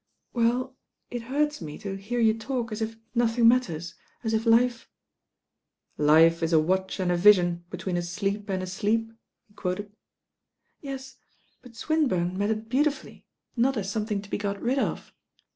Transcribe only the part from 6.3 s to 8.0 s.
is a watch and a vision, between